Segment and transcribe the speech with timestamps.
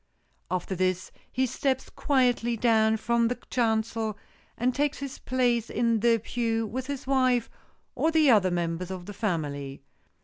[0.49, 4.17] After this he steps quietly down from the chancel
[4.57, 7.51] and takes his place in the pew with his wife,
[7.93, 9.83] or the other members of the family.